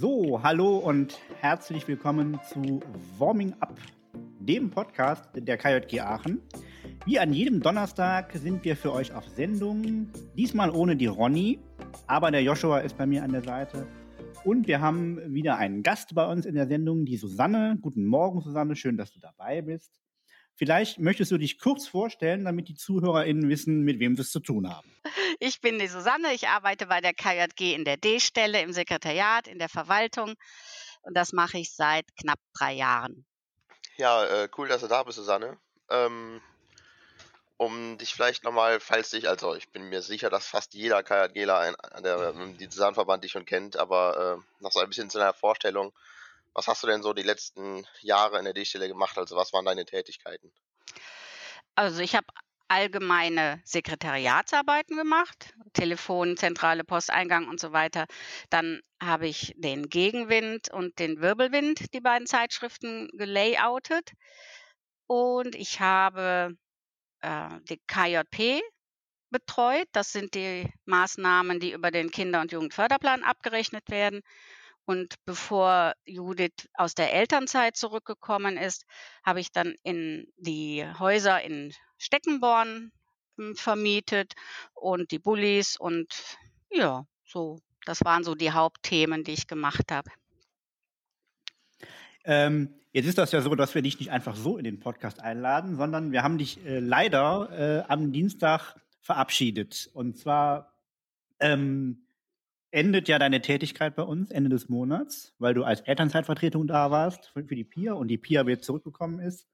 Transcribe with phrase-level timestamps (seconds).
[0.00, 2.80] So, hallo und herzlich willkommen zu
[3.18, 3.78] Warming Up,
[4.38, 6.40] dem Podcast der KJG Aachen.
[7.04, 10.08] Wie an jedem Donnerstag sind wir für euch auf Sendung.
[10.38, 11.58] Diesmal ohne die Ronny,
[12.06, 13.86] aber der Joshua ist bei mir an der Seite.
[14.42, 17.76] Und wir haben wieder einen Gast bei uns in der Sendung, die Susanne.
[17.78, 18.76] Guten Morgen, Susanne.
[18.76, 20.00] Schön, dass du dabei bist.
[20.60, 24.40] Vielleicht möchtest du dich kurz vorstellen, damit die ZuhörerInnen wissen, mit wem wir es zu
[24.40, 24.94] tun haben.
[25.38, 26.34] Ich bin die Susanne.
[26.34, 30.34] Ich arbeite bei der KJG in der D-Stelle, im Sekretariat, in der Verwaltung.
[31.00, 33.24] Und das mache ich seit knapp drei Jahren.
[33.96, 35.56] Ja, äh, cool, dass du da bist, Susanne.
[35.88, 36.42] Ähm,
[37.56, 41.74] um dich vielleicht nochmal, falls dich, also ich bin mir sicher, dass fast jeder KJGler
[42.04, 45.94] der, den Zusammenverband dich schon kennt, aber äh, noch so ein bisschen zu einer Vorstellung.
[46.54, 49.16] Was hast du denn so die letzten Jahre in der D-Stelle gemacht?
[49.18, 50.52] Also was waren deine Tätigkeiten?
[51.74, 52.26] Also ich habe
[52.68, 58.06] allgemeine Sekretariatsarbeiten gemacht, Telefon, zentrale Posteingang und so weiter.
[58.48, 64.12] Dann habe ich den Gegenwind und den Wirbelwind, die beiden Zeitschriften, gelayoutet.
[65.08, 66.56] Und ich habe
[67.22, 68.62] äh, die KJP
[69.30, 69.88] betreut.
[69.92, 74.22] Das sind die Maßnahmen, die über den Kinder- und Jugendförderplan abgerechnet werden.
[74.84, 78.84] Und bevor Judith aus der Elternzeit zurückgekommen ist,
[79.24, 82.90] habe ich dann in die Häuser in Steckenborn
[83.36, 84.34] hm, vermietet
[84.74, 86.08] und die Bullis und
[86.70, 90.10] ja, so, das waren so die Hauptthemen, die ich gemacht habe.
[92.24, 95.20] Ähm, jetzt ist das ja so, dass wir dich nicht einfach so in den Podcast
[95.20, 99.90] einladen, sondern wir haben dich äh, leider äh, am Dienstag verabschiedet.
[99.94, 100.72] Und zwar
[101.40, 102.02] ähm,
[102.70, 107.28] endet ja deine Tätigkeit bei uns Ende des Monats, weil du als Elternzeitvertretung da warst
[107.28, 109.46] für, die PIA und die PIA wieder zurückgekommen ist.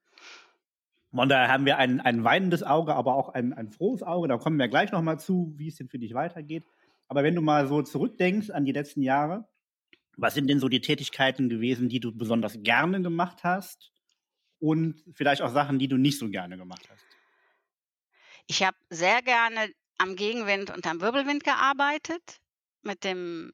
[1.14, 4.28] Von daher haben wir ein, ein weinendes Auge, aber auch ein, ein frohes Auge.
[4.28, 6.64] Da kommen wir gleich nochmal zu, wie es denn für dich weitergeht.
[7.08, 9.48] Aber wenn du mal so zurückdenkst an die letzten Jahre,
[10.16, 13.92] was sind denn so die Tätigkeiten gewesen, die du besonders gerne gemacht hast?
[14.58, 17.04] Und vielleicht auch Sachen, die du nicht so gerne gemacht hast?
[18.46, 22.40] Ich habe sehr gerne am Gegenwind und am Wirbelwind gearbeitet
[22.82, 23.52] mit dem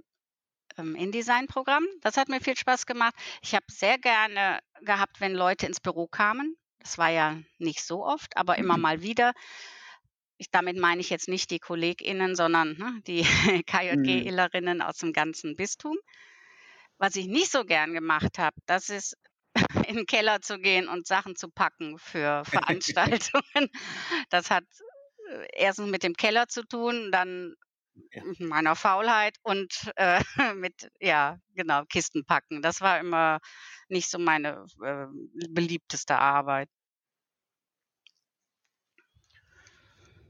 [0.78, 1.84] ähm, InDesign-Programm.
[2.00, 3.15] Das hat mir viel Spaß gemacht.
[3.43, 6.56] Ich habe sehr gerne gehabt, wenn Leute ins Büro kamen.
[6.78, 8.82] Das war ja nicht so oft, aber immer mhm.
[8.82, 9.32] mal wieder.
[10.38, 13.22] Ich, damit meine ich jetzt nicht die KollegInnen, sondern ne, die
[13.66, 14.82] KJG-Illerinnen mhm.
[14.82, 15.97] aus dem ganzen Bistum.
[16.99, 19.16] Was ich nicht so gern gemacht habe, das ist
[19.88, 23.71] in den Keller zu gehen und Sachen zu packen für Veranstaltungen.
[24.31, 24.65] Das hat
[25.28, 27.55] äh, erstens mit dem Keller zu tun, dann
[28.12, 28.22] ja.
[28.38, 30.22] meiner Faulheit und äh,
[30.54, 32.62] mit, ja, genau, Kisten packen.
[32.62, 33.38] Das war immer
[33.88, 35.06] nicht so meine äh,
[35.50, 36.69] beliebteste Arbeit.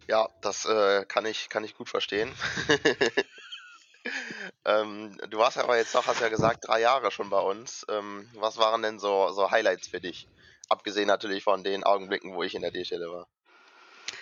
[0.09, 2.35] Ja, das äh, kann ich kann ich gut verstehen.
[4.65, 7.87] ähm, du warst ja aber jetzt noch, hast ja gesagt, drei Jahre schon bei uns.
[7.89, 10.27] Ähm, was waren denn so, so Highlights für dich?
[10.69, 13.29] Abgesehen natürlich von den Augenblicken, wo ich in der D-Stelle war.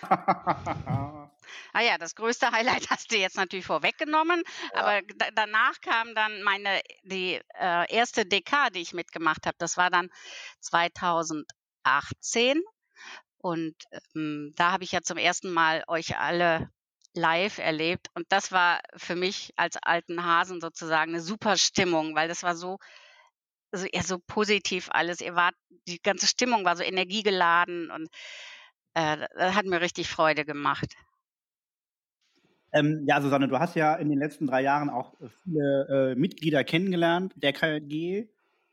[1.73, 4.43] ah ja, das größte Highlight hast du jetzt natürlich vorweggenommen,
[4.75, 4.81] ja.
[4.81, 9.57] aber danach kam dann meine die äh, erste DK, die ich mitgemacht habe.
[9.59, 10.09] Das war dann
[10.61, 12.63] 2018
[13.39, 13.75] und
[14.15, 16.71] ähm, da habe ich ja zum ersten Mal euch alle
[17.15, 22.29] live erlebt und das war für mich als alten Hasen sozusagen eine super Stimmung, weil
[22.29, 22.79] das war so
[23.73, 25.21] also eher so positiv alles.
[25.21, 25.55] Ihr wart,
[25.87, 28.09] die ganze Stimmung war so energiegeladen und
[28.95, 30.95] äh, das hat mir richtig Freude gemacht.
[32.73, 36.15] Ähm, ja, Susanne, du hast ja in den letzten drei Jahren auch äh, viele äh,
[36.15, 38.29] Mitglieder kennengelernt der KJG,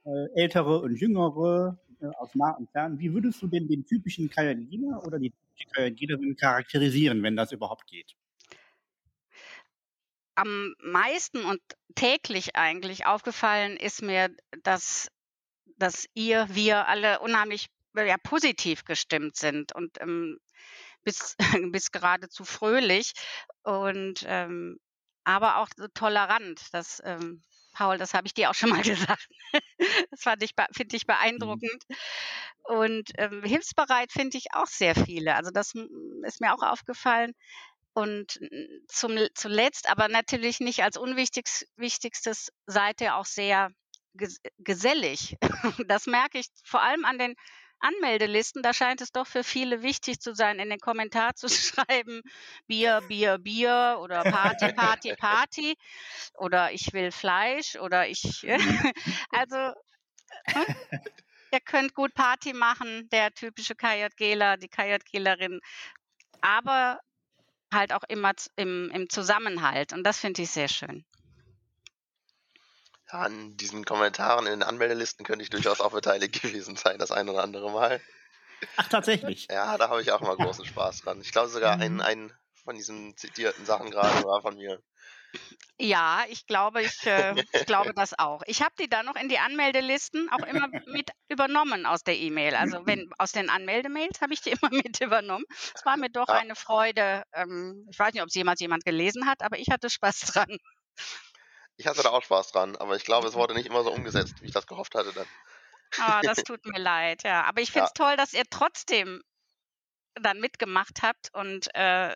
[0.06, 3.00] äh, ältere und jüngere äh, aus nah und fern.
[3.00, 7.88] Wie würdest du denn den typischen KJGler oder die typische KJGlerin charakterisieren, wenn das überhaupt
[7.88, 8.16] geht?
[10.36, 11.60] Am meisten und
[11.96, 14.30] täglich eigentlich aufgefallen ist mir,
[14.62, 15.10] dass,
[15.78, 17.66] dass ihr, wir alle unheimlich
[17.96, 20.38] ja, positiv gestimmt sind und ähm,
[21.08, 21.38] bis,
[21.72, 23.14] bis geradezu fröhlich
[23.64, 24.78] und ähm,
[25.24, 26.62] aber auch so tolerant.
[26.74, 27.42] Das, ähm,
[27.74, 29.28] Paul, das habe ich dir auch schon mal gesagt.
[30.12, 31.14] das fand ich, finde ich mhm.
[31.14, 31.84] beeindruckend.
[32.64, 35.36] Und ähm, hilfsbereit finde ich auch sehr viele.
[35.36, 35.74] Also das
[36.24, 37.34] ist mir auch aufgefallen.
[37.94, 38.40] Und
[38.88, 43.72] zum, zuletzt, aber natürlich nicht als unwichtigstes, seid ihr auch sehr
[44.60, 45.38] gesellig.
[45.88, 47.36] Das merke ich vor allem an den
[47.80, 52.22] Anmeldelisten, da scheint es doch für viele wichtig zu sein, in den Kommentar zu schreiben,
[52.68, 55.76] Bier, Bier, Bier oder Party, Party, Party
[56.36, 58.46] oder ich will Fleisch oder ich,
[59.32, 59.56] also
[60.46, 60.74] äh,
[61.52, 65.60] ihr könnt gut Party machen, der typische KJGler, die KJGlerin,
[66.42, 67.00] aber
[67.74, 71.06] halt auch immer im, im Zusammenhalt und das finde ich sehr schön.
[73.10, 77.28] An diesen Kommentaren in den Anmeldelisten könnte ich durchaus auch beteiligt gewesen sein, das ein
[77.30, 78.02] oder andere Mal.
[78.76, 79.48] Ach, tatsächlich.
[79.52, 81.20] Ja, da habe ich auch immer großen Spaß dran.
[81.22, 82.02] Ich glaube sogar ein, Mhm.
[82.02, 82.32] ein
[82.64, 84.82] von diesen zitierten Sachen gerade war von mir.
[85.80, 88.42] Ja, ich glaube, ich, äh, ich glaube das auch.
[88.48, 92.56] Ich habe die dann noch in die Anmeldelisten auch immer mit übernommen aus der E-Mail.
[92.56, 95.46] Also wenn aus den Anmeldemails habe ich die immer mit übernommen.
[95.76, 96.34] Es war mir doch Ja.
[96.34, 97.24] eine Freude.
[97.34, 100.58] Ähm, ich weiß nicht, ob es jemals jemand gelesen hat, aber ich hatte Spaß dran.
[101.78, 104.42] Ich hatte da auch Spaß dran, aber ich glaube, es wurde nicht immer so umgesetzt,
[104.42, 105.28] wie ich das gehofft hatte dann.
[106.00, 107.44] Ah, das tut mir leid, ja.
[107.44, 109.22] Aber ich finde es toll, dass ihr trotzdem
[110.16, 112.16] dann mitgemacht habt und äh,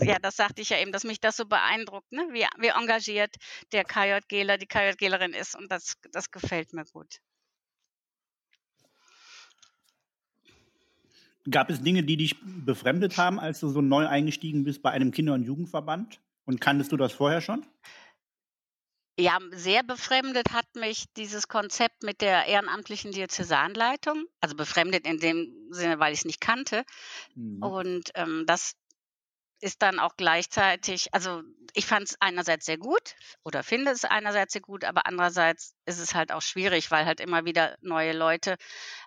[0.00, 2.26] ja, das sagte ich ja eben, dass mich das so beeindruckt, ne?
[2.32, 3.36] wie, wie engagiert
[3.72, 7.18] der KJGler, die KJGlerin ist und das, das gefällt mir gut.
[11.50, 15.12] Gab es Dinge, die dich befremdet haben, als du so neu eingestiegen bist bei einem
[15.12, 16.20] Kinder- und Jugendverband?
[16.44, 17.64] Und kanntest du das vorher schon?
[19.20, 24.26] Ja, sehr befremdet hat mich dieses Konzept mit der ehrenamtlichen Diözesanleitung.
[24.40, 26.84] Also befremdet in dem Sinne, weil ich es nicht kannte.
[27.34, 27.60] Mhm.
[27.60, 28.76] Und ähm, das
[29.60, 31.42] ist dann auch gleichzeitig, also
[31.74, 35.98] ich fand es einerseits sehr gut oder finde es einerseits sehr gut, aber andererseits ist
[35.98, 38.56] es halt auch schwierig, weil halt immer wieder neue Leute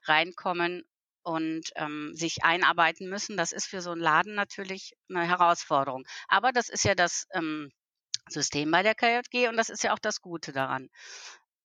[0.04, 0.84] reinkommen
[1.24, 3.38] und ähm, sich einarbeiten müssen.
[3.38, 6.04] Das ist für so einen Laden natürlich eine Herausforderung.
[6.28, 7.72] Aber das ist ja das ähm,
[8.32, 10.90] System bei der KJG und das ist ja auch das Gute daran.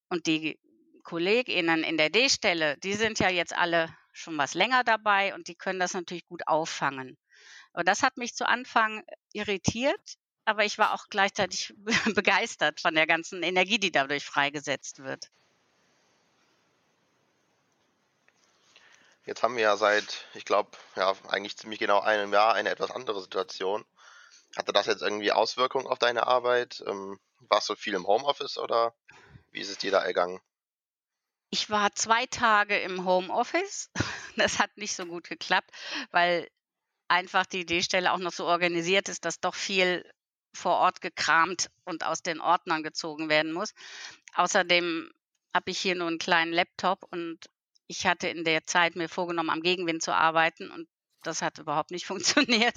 [0.08, 0.58] Und die
[1.02, 5.54] KollegInnen in der D-Stelle, die sind ja jetzt alle schon was länger dabei und die
[5.54, 7.16] können das natürlich gut auffangen.
[7.72, 10.00] Aber das hat mich zu Anfang irritiert,
[10.44, 11.74] aber ich war auch gleichzeitig
[12.14, 15.30] begeistert von der ganzen Energie, die dadurch freigesetzt wird.
[19.26, 22.92] Jetzt haben wir ja seit, ich glaube, ja, eigentlich ziemlich genau einem Jahr eine etwas
[22.92, 23.84] andere Situation.
[24.56, 26.82] Hatte das jetzt irgendwie Auswirkungen auf deine Arbeit?
[26.86, 28.94] Ähm, warst du viel im Homeoffice oder
[29.52, 30.40] wie ist es dir da ergangen?
[31.50, 33.90] Ich war zwei Tage im Homeoffice.
[34.38, 35.70] Das hat nicht so gut geklappt,
[36.10, 36.50] weil
[37.08, 40.04] einfach die D-Stelle auch noch so organisiert ist, dass doch viel
[40.54, 43.72] vor Ort gekramt und aus den Ordnern gezogen werden muss.
[44.34, 45.10] Außerdem
[45.54, 47.46] habe ich hier nur einen kleinen Laptop und
[47.86, 50.86] ich hatte in der Zeit mir vorgenommen, am Gegenwind zu arbeiten und
[51.26, 52.76] das hat überhaupt nicht funktioniert.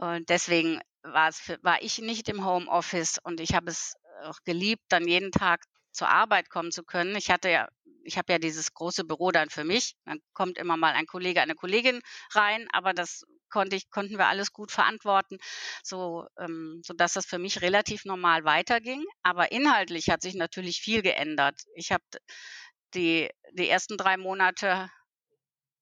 [0.00, 4.38] Und deswegen war, es für, war ich nicht im Homeoffice und ich habe es auch
[4.44, 7.16] geliebt, dann jeden Tag zur Arbeit kommen zu können.
[7.16, 7.68] Ich hatte ja,
[8.04, 9.94] ich habe ja dieses große Büro dann für mich.
[10.04, 12.00] Dann kommt immer mal ein Kollege, eine Kollegin
[12.32, 15.38] rein, aber das konnte ich, konnten wir alles gut verantworten,
[15.82, 19.04] so, ähm, so dass das für mich relativ normal weiterging.
[19.22, 21.60] Aber inhaltlich hat sich natürlich viel geändert.
[21.74, 22.04] Ich habe
[22.94, 24.90] die, die ersten drei Monate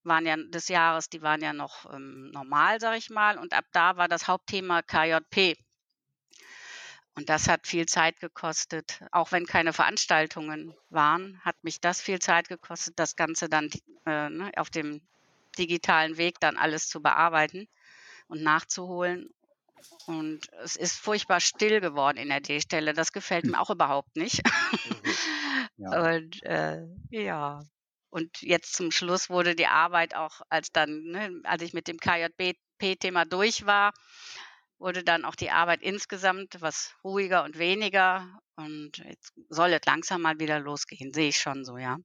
[0.04, 3.38] waren ja des Jahres, die waren ja noch ähm, normal, sag ich mal.
[3.38, 5.56] Und ab da war das Hauptthema KJP.
[7.14, 9.02] Und das hat viel Zeit gekostet.
[9.10, 13.70] Auch wenn keine Veranstaltungen waren, hat mich das viel Zeit gekostet, das Ganze dann
[14.06, 15.00] äh, ne, auf dem
[15.58, 17.68] digitalen Weg dann alles zu bearbeiten
[18.28, 19.30] und nachzuholen.
[20.06, 22.92] Und es ist furchtbar still geworden in der D-Stelle.
[22.92, 24.42] Das gefällt mir auch überhaupt nicht.
[25.78, 26.12] Ja.
[26.12, 27.62] Und äh, ja.
[28.10, 31.98] Und jetzt zum Schluss wurde die Arbeit auch, als dann, ne, als ich mit dem
[31.98, 33.92] KJP-Thema durch war,
[34.78, 38.40] wurde dann auch die Arbeit insgesamt was ruhiger und weniger.
[38.56, 41.98] Und jetzt soll es langsam mal wieder losgehen, sehe ich schon so, ja.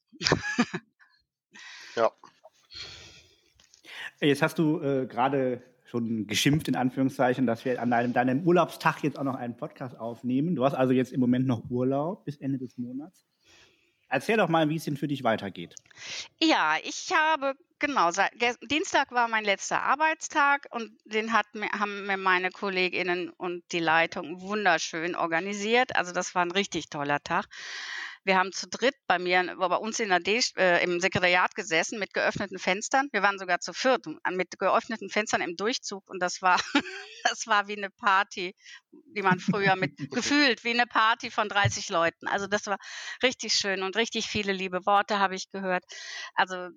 [1.95, 2.11] Ja,
[4.19, 9.03] Jetzt hast du äh, gerade schon geschimpft, in Anführungszeichen, dass wir an deinem, deinem Urlaubstag
[9.03, 10.55] jetzt auch noch einen Podcast aufnehmen.
[10.55, 13.25] Du hast also jetzt im Moment noch Urlaub bis Ende des Monats.
[14.13, 15.73] Erzähl doch mal, wie es denn für dich weitergeht.
[16.39, 18.31] Ja, ich habe, genau, seit,
[18.69, 24.39] Dienstag war mein letzter Arbeitstag und den hat haben mir meine KollegInnen und die Leitung
[24.39, 25.95] wunderschön organisiert.
[25.95, 27.47] Also das war ein richtig toller Tag.
[28.25, 31.99] Wir haben zu dritt bei mir, bei uns in der D, äh, im Sekretariat gesessen
[31.99, 33.09] mit geöffneten Fenstern.
[33.11, 36.57] Wir waren sogar zu viert mit geöffneten Fenstern im Durchzug und das war,
[37.23, 38.55] das war wie eine Party,
[38.91, 42.27] die man früher mit gefühlt wie eine Party von 30 Leuten.
[42.27, 42.77] Also das war
[43.21, 45.83] richtig schön und richtig viele liebe Worte habe ich gehört.
[46.33, 46.69] Also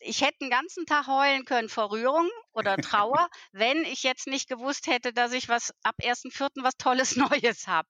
[0.00, 4.48] ich hätte den ganzen Tag heulen können vor Rührung oder Trauer, wenn ich jetzt nicht
[4.48, 6.62] gewusst hätte, dass ich was ab 1.4.
[6.62, 7.88] was Tolles Neues habe.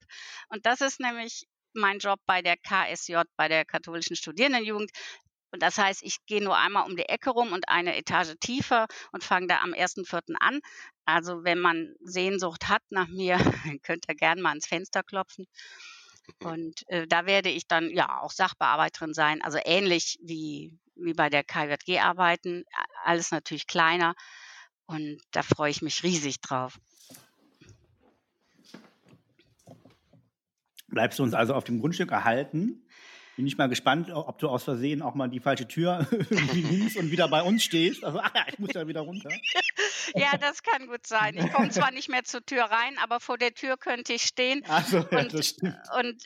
[0.49, 4.90] Und das ist nämlich mein Job bei der KSJ, bei der katholischen Studierendenjugend.
[5.50, 8.87] Und das heißt, ich gehe nur einmal um die Ecke rum und eine Etage tiefer
[9.12, 10.35] und fange da am 1.4.
[10.40, 10.61] an.
[11.04, 13.38] Also wenn man Sehnsucht hat nach mir,
[13.83, 15.47] könnt ihr gerne mal ans Fenster klopfen.
[16.40, 21.28] Und äh, da werde ich dann ja auch Sachbearbeiterin sein, also ähnlich wie, wie bei
[21.28, 22.64] der KJG arbeiten,
[23.04, 24.14] alles natürlich kleiner.
[24.87, 26.78] Und da freue ich mich riesig drauf.
[30.94, 32.82] Bleibst du uns also auf dem Grundstück erhalten.
[33.36, 36.06] Bin ich mal gespannt, ob du aus Versehen auch mal die falsche Tür
[36.54, 38.04] nimmst und wieder bei uns stehst.
[38.04, 39.28] Also, ach ja, ich muss ja wieder runter.
[40.14, 41.36] ja, das kann gut sein.
[41.36, 44.62] Ich komme zwar nicht mehr zur Tür rein, aber vor der Tür könnte ich stehen.
[44.68, 45.76] Ach so, ja, und, das stimmt.
[45.98, 46.24] und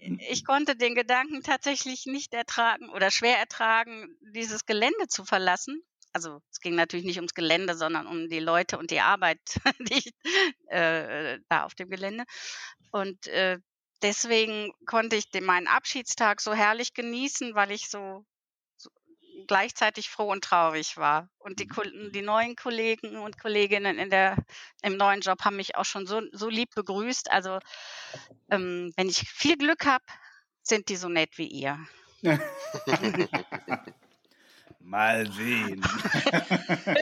[0.00, 5.80] äh, ich konnte den Gedanken tatsächlich nicht ertragen oder schwer ertragen, dieses Gelände zu verlassen.
[6.12, 9.38] Also es ging natürlich nicht ums Gelände, sondern um die Leute und die Arbeit
[9.78, 10.12] die ich,
[10.66, 12.24] äh, da auf dem Gelände.
[12.90, 13.58] Und äh,
[14.02, 18.24] deswegen konnte ich den, meinen Abschiedstag so herrlich genießen, weil ich so,
[18.76, 18.90] so
[19.46, 21.28] gleichzeitig froh und traurig war.
[21.38, 22.12] Und die, Mhm.
[22.12, 24.36] die neuen Kollegen und Kolleginnen in der,
[24.82, 27.30] im neuen Job haben mich auch schon so, so lieb begrüßt.
[27.30, 27.58] Also
[28.50, 30.04] ähm, wenn ich viel Glück habe,
[30.62, 31.78] sind die so nett wie ihr.
[34.80, 35.82] Mal sehen.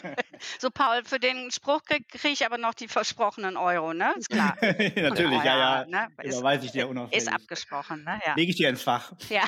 [0.59, 4.13] So, Paul, für den Spruch kriege krieg ich aber noch die versprochenen Euro, ne?
[4.19, 4.57] Ist klar.
[4.61, 5.87] Natürlich, ja, ja.
[5.87, 6.09] Ne?
[6.23, 7.23] Ist, Überweise ich dir unauffällig.
[7.23, 8.21] ist abgesprochen, ne?
[8.27, 8.35] Ja.
[8.35, 9.13] Lege ich dir ins Fach.
[9.29, 9.45] ja.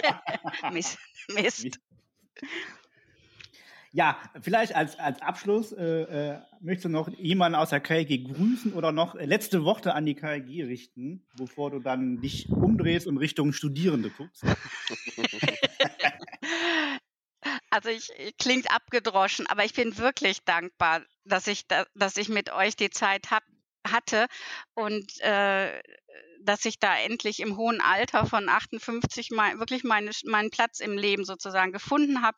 [0.72, 0.98] Mist.
[1.28, 1.78] Mist.
[3.92, 8.74] Ja, vielleicht als, als Abschluss äh, äh, möchtest du noch jemanden aus der KG grüßen
[8.74, 13.52] oder noch letzte Worte an die KG richten, bevor du dann dich umdrehst und Richtung
[13.52, 14.44] Studierende guckst.
[17.78, 22.50] Also ich, klingt abgedroschen, aber ich bin wirklich dankbar, dass ich da, dass ich mit
[22.50, 23.44] euch die Zeit hab,
[23.86, 24.26] hatte
[24.74, 25.80] und äh,
[26.40, 30.98] dass ich da endlich im hohen Alter von 58 mein, wirklich meine, meinen Platz im
[30.98, 32.36] Leben sozusagen gefunden habe.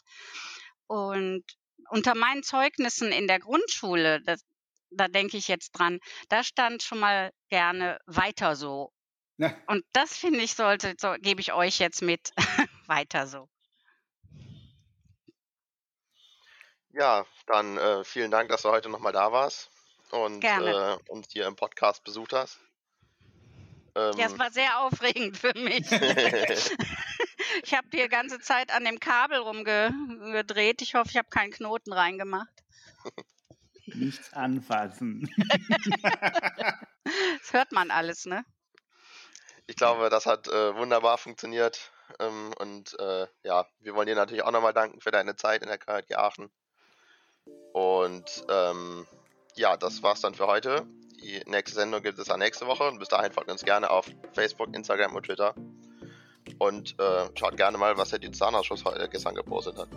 [0.86, 1.42] Und
[1.88, 4.44] unter meinen Zeugnissen in der Grundschule, das,
[4.90, 8.92] da denke ich jetzt dran, da stand schon mal gerne weiter so.
[9.38, 9.56] Ja.
[9.68, 12.30] Und das finde ich sollte, so, gebe ich euch jetzt mit,
[12.86, 13.48] weiter so.
[16.92, 19.70] Ja, dann äh, vielen Dank, dass du heute nochmal da warst
[20.10, 22.58] und äh, uns hier im Podcast besucht hast.
[23.94, 25.90] Ähm, Ja, es war sehr aufregend für mich.
[27.62, 30.82] ich habe die ganze Zeit an dem Kabel rumgedreht.
[30.82, 32.48] Ich hoffe, ich habe keinen Knoten reingemacht.
[33.86, 35.28] Nichts anfassen.
[37.40, 38.44] Das hört man alles, ne?
[39.70, 41.92] ich glaube, das hat äh, wunderbar funktioniert.
[42.18, 45.68] Ähm, und äh, ja, wir wollen dir natürlich auch nochmal danken für deine Zeit in
[45.68, 46.50] der KHG Aachen.
[47.72, 49.06] Und ähm,
[49.56, 50.86] ja, das war's dann für heute.
[51.22, 52.88] Die nächste Sendung gibt es dann nächste Woche.
[52.88, 55.54] Und bis dahin folgt uns gerne auf Facebook, Instagram und Twitter.
[56.58, 59.88] Und äh, schaut gerne mal, was der Diözesanausschuss heute gestern gepostet hat.